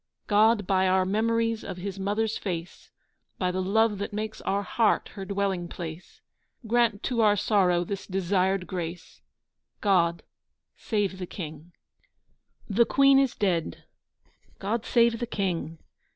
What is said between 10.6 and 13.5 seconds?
save the King! The Queen is